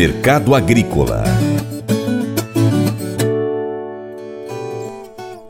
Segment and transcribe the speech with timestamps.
[0.00, 1.22] Mercado Agrícola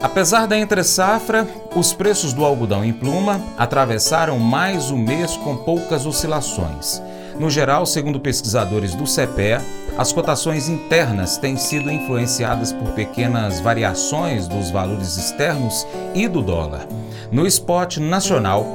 [0.00, 1.46] Apesar da entre-safra,
[1.76, 7.00] os preços do algodão em pluma atravessaram mais um mês com poucas oscilações.
[7.38, 9.64] No geral, segundo pesquisadores do CEPE,
[9.96, 16.88] as cotações internas têm sido influenciadas por pequenas variações dos valores externos e do dólar.
[17.30, 18.66] No spot nacional,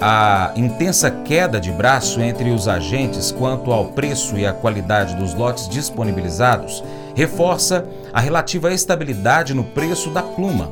[0.00, 5.32] a intensa queda de braço entre os agentes quanto ao preço e a qualidade dos
[5.32, 10.70] lotes disponibilizados reforça a relativa estabilidade no preço da pluma.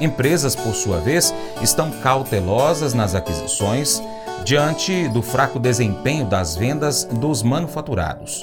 [0.00, 4.00] Empresas, por sua vez, estão cautelosas nas aquisições
[4.44, 8.42] diante do fraco desempenho das vendas dos manufaturados.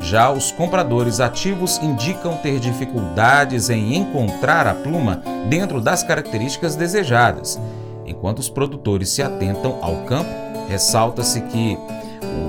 [0.00, 7.58] Já os compradores ativos indicam ter dificuldades em encontrar a pluma dentro das características desejadas.
[8.06, 10.30] Enquanto os produtores se atentam ao campo,
[10.68, 11.78] ressalta-se que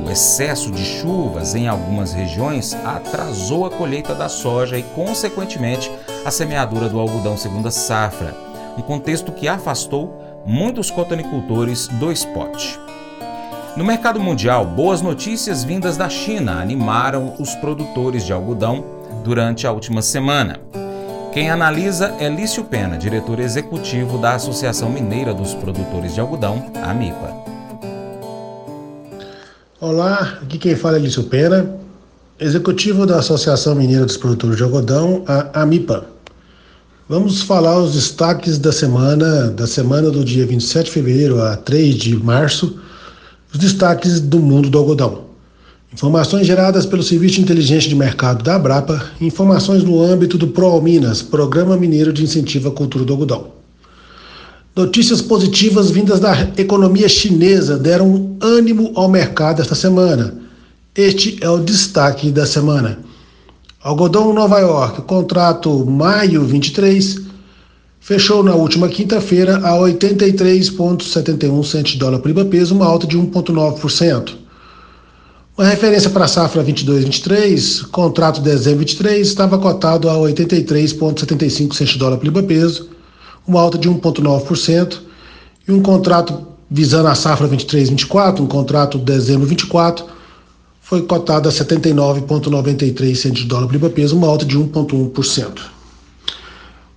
[0.05, 5.91] o excesso de chuvas em algumas regiões atrasou a colheita da soja e, consequentemente,
[6.23, 8.35] a semeadura do algodão segunda safra,
[8.77, 12.77] um contexto que afastou muitos cotonicultores do spot.
[13.75, 18.85] No mercado mundial, boas notícias vindas da China animaram os produtores de algodão
[19.23, 20.59] durante a última semana.
[21.35, 27.35] Quem analisa é Lício Pena, diretor executivo da Associação Mineira dos Produtores de Algodão, AMIPA.
[29.81, 31.75] Olá, aqui quem fala é Lício Pena,
[32.39, 36.05] executivo da Associação Mineira dos Produtores de Algodão, a AMIPA.
[37.09, 41.95] Vamos falar os destaques da semana, da semana do dia 27 de fevereiro a 3
[41.95, 42.79] de março,
[43.53, 45.24] os destaques do mundo do algodão.
[45.95, 51.21] Informações geradas pelo Serviço de Inteligência de Mercado da Abrapa, informações no âmbito do ProAlminas,
[51.21, 53.47] Programa Mineiro de Incentivo à Cultura do Algodão.
[54.75, 60.35] Notícias positivas vindas da economia chinesa deram ânimo ao mercado esta semana.
[60.93, 62.99] Este é o destaque da semana.
[63.81, 67.21] Algodão Nova York, contrato maio 23,
[68.01, 73.17] fechou na última quinta-feira a 83,71 centos de dólar por libra peso, uma alta de
[73.17, 74.44] 1,9%.
[75.57, 81.97] Uma referência para a safra 22-23, contrato dezembro 23, estava cotado a 83,75 centos de
[81.97, 82.89] dólar por peso,
[83.47, 84.97] uma alta de 1,9%,
[85.65, 90.05] e um contrato visando a safra 23-24, um contrato dezembro 24,
[90.81, 95.61] foi cotado a 79,93 centos de dólar por peso, uma alta de 1,1%.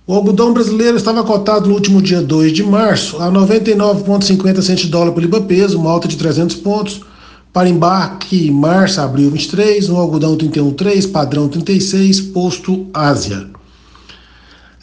[0.05, 4.89] O algodão brasileiro estava cotado no último dia 2 de março a 99,50 centos de
[4.89, 7.07] dólar por libra peso, uma alta de 300 pontos.
[7.51, 13.49] Para embarque, março, abril 23, um algodão 31,3, padrão 36, posto Ásia.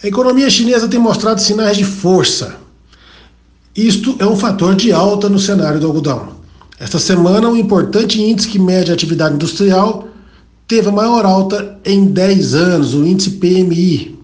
[0.03, 2.57] A economia chinesa tem mostrado sinais de força.
[3.75, 6.35] Isto é um fator de alta no cenário do algodão.
[6.79, 10.09] Esta semana, um importante índice que mede a atividade industrial
[10.67, 14.19] teve a maior alta em 10 anos, o índice PMI.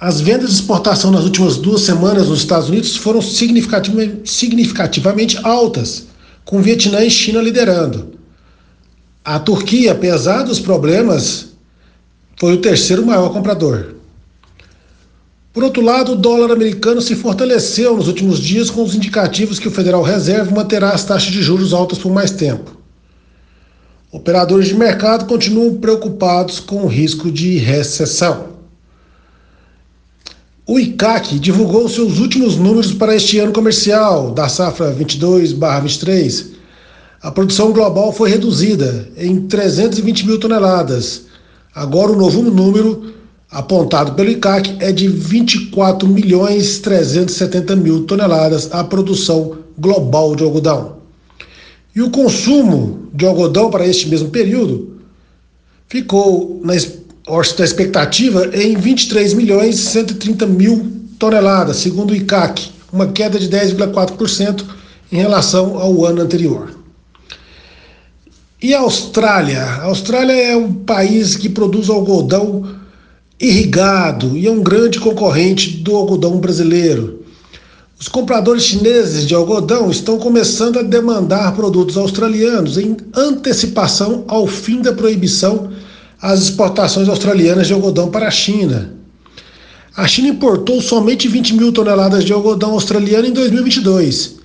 [0.00, 6.08] As vendas de exportação nas últimas duas semanas nos Estados Unidos foram significativamente altas,
[6.44, 8.14] com Vietnã e China liderando.
[9.24, 11.54] A Turquia, apesar dos problemas,
[12.38, 13.94] foi o terceiro maior comprador.
[15.52, 19.68] Por outro lado, o dólar americano se fortaleceu nos últimos dias com os indicativos que
[19.68, 22.76] o Federal Reserve manterá as taxas de juros altas por mais tempo.
[24.10, 28.53] Operadores de mercado continuam preocupados com o risco de recessão.
[30.66, 36.52] O ICAC divulgou seus últimos números para este ano comercial da safra 22/23.
[37.20, 41.24] A produção global foi reduzida em 320 mil toneladas.
[41.74, 43.12] Agora o novo número
[43.50, 50.96] apontado pelo ICAC é de 24 milhões 370 mil toneladas a produção global de algodão.
[51.94, 54.94] E o consumo de algodão para este mesmo período
[55.88, 56.74] ficou na
[57.64, 64.64] expectativa em 23 milhões 130 mil toneladas, segundo o ICAC, uma queda de 10,4%
[65.10, 66.70] em relação ao ano anterior.
[68.62, 69.62] E a Austrália?
[69.62, 72.64] A Austrália é um país que produz algodão
[73.40, 77.24] irrigado e é um grande concorrente do algodão brasileiro.
[77.98, 84.82] Os compradores chineses de algodão estão começando a demandar produtos australianos em antecipação ao fim
[84.82, 85.70] da proibição
[86.20, 88.92] às exportações australianas de algodão para a China.
[89.96, 94.36] A China importou somente 20 mil toneladas de algodão australiano em 2022,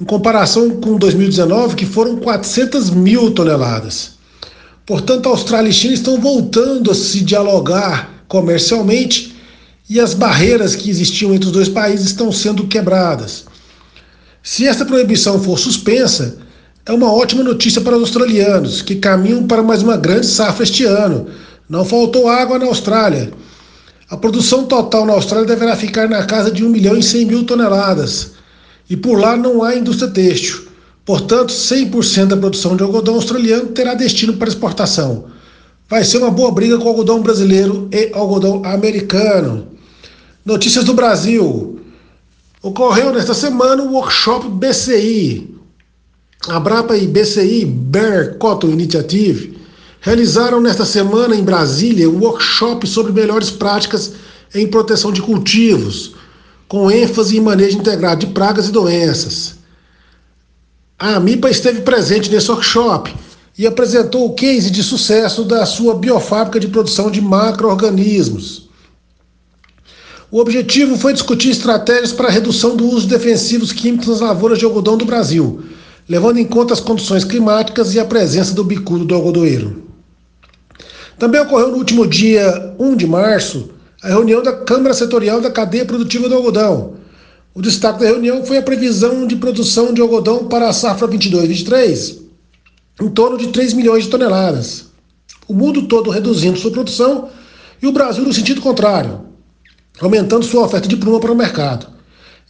[0.00, 4.12] em comparação com 2019, que foram 400 mil toneladas.
[4.86, 9.36] Portanto, a Austrália e a China estão voltando a se dialogar comercialmente
[9.90, 13.44] e as barreiras que existiam entre os dois países estão sendo quebradas.
[14.42, 16.38] Se esta proibição for suspensa,
[16.88, 20.84] é uma ótima notícia para os australianos, que caminham para mais uma grande safra este
[20.86, 21.26] ano.
[21.68, 23.30] Não faltou água na Austrália.
[24.08, 27.44] A produção total na Austrália deverá ficar na casa de 1 milhão e 100 mil
[27.44, 28.30] toneladas.
[28.88, 30.62] E por lá não há indústria têxtil.
[31.04, 35.26] Portanto, 100% da produção de algodão australiano terá destino para exportação.
[35.90, 39.68] Vai ser uma boa briga com o algodão brasileiro e algodão americano.
[40.42, 41.80] Notícias do Brasil.
[42.62, 45.57] Ocorreu nesta semana o workshop BCI.
[46.46, 49.58] A Brapa e BCI, Bear Cotton Initiative,
[50.00, 54.12] realizaram nesta semana em Brasília um workshop sobre melhores práticas
[54.54, 56.14] em proteção de cultivos,
[56.68, 59.56] com ênfase em manejo integrado de pragas e doenças.
[60.98, 63.14] A AMIPA esteve presente nesse workshop
[63.58, 68.68] e apresentou o case de sucesso da sua biofábrica de produção de macro-organismos.
[70.30, 74.58] O objetivo foi discutir estratégias para a redução do uso de defensivos químicos nas lavouras
[74.58, 75.64] de algodão do Brasil,
[76.08, 79.82] levando em conta as condições climáticas e a presença do bicudo do algodoeiro.
[81.18, 83.70] Também ocorreu no último dia 1 de março
[84.02, 86.94] a reunião da Câmara Setorial da Cadeia Produtiva do Algodão.
[87.54, 92.18] O destaque da reunião foi a previsão de produção de algodão para a safra 22-23
[93.00, 94.86] em torno de 3 milhões de toneladas.
[95.46, 97.28] O mundo todo reduzindo sua produção
[97.80, 99.20] e o Brasil no sentido contrário,
[100.00, 101.86] aumentando sua oferta de pluma para o mercado.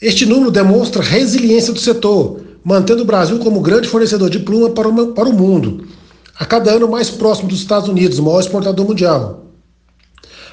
[0.01, 4.89] Este número demonstra resiliência do setor, mantendo o Brasil como grande fornecedor de pluma para
[4.89, 5.87] o, para o mundo
[6.39, 9.45] a cada ano mais próximo dos Estados Unidos, maior exportador mundial.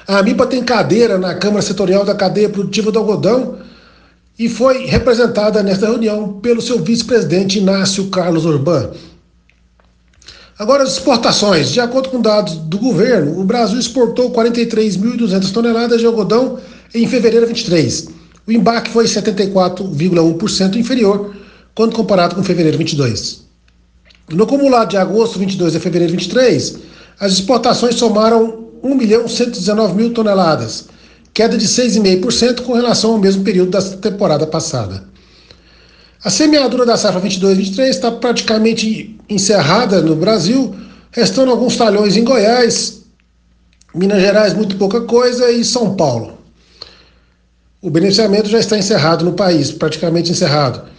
[0.06, 3.58] A AMIPA tem cadeira na Câmara Setorial da Cadeia Produtiva do Algodão
[4.38, 8.90] e foi representada nesta reunião pelo seu vice-presidente Inácio Carlos Urban.
[10.58, 11.70] Agora, as exportações.
[11.70, 16.58] De acordo com dados do governo, o Brasil exportou 43.200 toneladas de algodão
[16.94, 18.08] em fevereiro 23.
[18.46, 21.34] O embarque foi 74,1% inferior
[21.76, 23.42] quando comparado com fevereiro 22.
[24.30, 26.78] No acumulado de agosto 22 a fevereiro 23,
[27.20, 30.86] as exportações somaram 1 milhão 119 mil toneladas,
[31.34, 35.04] queda de 6,5% com relação ao mesmo período da temporada passada.
[36.24, 40.74] A semeadura da safra 22-23 está praticamente encerrada no Brasil,
[41.12, 43.02] restando alguns talhões em Goiás,
[43.94, 46.38] Minas Gerais muito pouca coisa e São Paulo.
[47.82, 50.95] O beneficiamento já está encerrado no país, praticamente encerrado.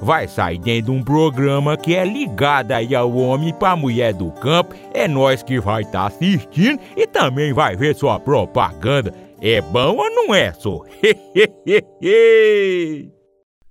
[0.00, 4.30] vai sair dentro de um programa que é ligado aí ao homem para mulher do
[4.32, 4.74] campo.
[4.92, 9.12] É nós que vai estar tá assistindo e também vai ver sua propaganda.
[9.40, 10.82] É bom ou não é, só?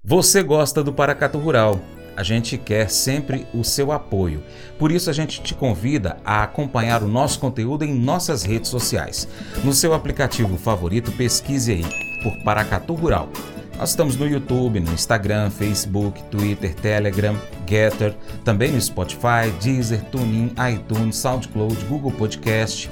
[0.04, 1.80] Você gosta do Paracatu Rural?
[2.16, 4.42] A gente quer sempre o seu apoio.
[4.80, 9.28] Por isso a gente te convida a acompanhar o nosso conteúdo em nossas redes sociais.
[9.64, 11.84] No seu aplicativo favorito, pesquise aí
[12.24, 13.30] por Paracatu Rural.
[13.78, 17.36] Nós estamos no YouTube, no Instagram, Facebook, Twitter, Telegram,
[17.68, 22.90] Getter, também no Spotify, Deezer, TuneIn, iTunes, SoundCloud, Google Podcast.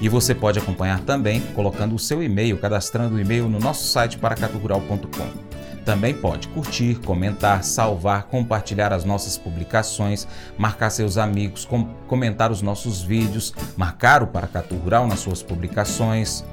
[0.00, 4.18] E você pode acompanhar também colocando o seu e-mail, cadastrando o e-mail no nosso site
[4.18, 5.46] paracaturural.com.
[5.86, 10.26] Também pode curtir, comentar, salvar, compartilhar as nossas publicações,
[10.58, 16.44] marcar seus amigos, com, comentar os nossos vídeos, marcar o Paracatu Rural nas suas publicações.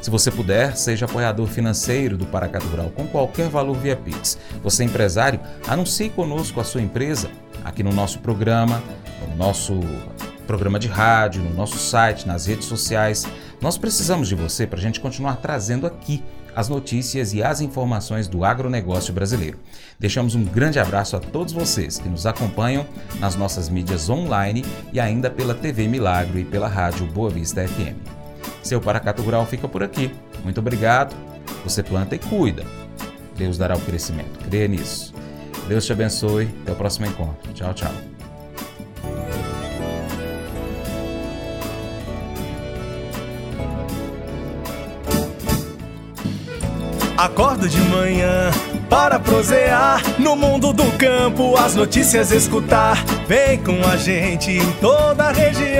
[0.00, 4.38] Se você puder, seja apoiador financeiro do Paracatu Rural com qualquer valor via Pix.
[4.62, 7.30] Você empresário, anuncie conosco a sua empresa
[7.62, 8.82] aqui no nosso programa,
[9.28, 9.78] no nosso
[10.46, 13.26] programa de rádio, no nosso site, nas redes sociais.
[13.60, 16.24] Nós precisamos de você para a gente continuar trazendo aqui
[16.56, 19.58] as notícias e as informações do agronegócio brasileiro.
[19.98, 22.86] Deixamos um grande abraço a todos vocês que nos acompanham
[23.20, 28.19] nas nossas mídias online e ainda pela TV Milagro e pela rádio Boa Vista FM.
[28.62, 30.12] Seu Paracato Rural fica por aqui.
[30.44, 31.14] Muito obrigado.
[31.64, 32.64] Você planta e cuida.
[33.36, 34.38] Deus dará o crescimento.
[34.48, 35.14] Creia nisso.
[35.66, 36.48] Deus te abençoe.
[36.62, 37.52] Até o próximo encontro.
[37.52, 37.92] Tchau, tchau.
[47.16, 48.50] Acordo de manhã
[48.88, 53.04] para prosear no mundo do campo, as notícias escutar.
[53.28, 55.79] Vem com a gente em toda a região